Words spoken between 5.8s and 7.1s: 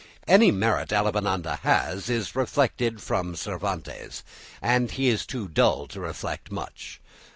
to reflect much.